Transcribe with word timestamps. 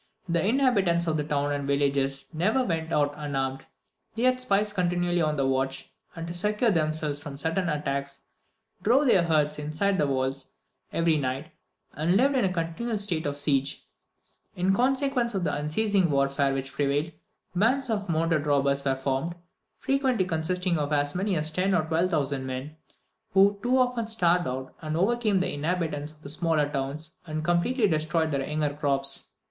The 0.27 0.43
inhabitants 0.43 1.05
of 1.05 1.17
the 1.17 1.23
towns 1.23 1.53
and 1.53 1.67
villages 1.67 2.25
never 2.33 2.63
went 2.65 2.91
out 2.91 3.13
unarmed; 3.17 3.67
they 4.15 4.23
had 4.23 4.39
spies 4.39 4.73
continually 4.73 5.21
on 5.21 5.35
the 5.37 5.45
watch; 5.45 5.91
and 6.15 6.27
to 6.27 6.33
secure 6.33 6.71
themselves 6.71 7.19
from 7.19 7.37
sudden 7.37 7.69
attacks, 7.69 8.21
drove 8.81 9.05
their 9.05 9.21
herds 9.21 9.59
inside 9.59 9.99
the 9.99 10.07
walls 10.07 10.53
every 10.91 11.19
night, 11.19 11.51
and 11.93 12.17
lived 12.17 12.33
in 12.35 12.45
a 12.45 12.51
continual 12.51 12.97
state 12.97 13.27
of 13.27 13.37
siege. 13.37 13.85
In 14.55 14.73
consequence 14.73 15.35
of 15.35 15.43
the 15.43 15.53
unceasing 15.53 16.09
warfare 16.09 16.51
which 16.51 16.73
prevailed, 16.73 17.11
bands 17.55 17.87
of 17.87 18.09
mounted 18.09 18.47
robbers 18.47 18.83
were 18.83 18.95
formed, 18.95 19.35
frequently 19.77 20.25
consisting 20.25 20.79
of 20.79 20.91
as 20.91 21.13
many 21.13 21.35
as 21.37 21.51
ten 21.51 21.75
or 21.75 21.83
twelve 21.83 22.09
thousand 22.09 22.47
men, 22.47 22.75
who 23.35 23.59
too 23.61 23.77
often 23.77 24.07
starved 24.07 24.47
out 24.47 24.73
and 24.81 24.97
overcame 24.97 25.41
the 25.41 25.53
inhabitants 25.53 26.09
of 26.11 26.23
the 26.23 26.29
smaller 26.31 26.67
towns, 26.67 27.17
and 27.27 27.43
completely 27.43 27.87
destroyed 27.87 28.31
their 28.31 28.43
young 28.49 28.75
crops. 28.77 29.27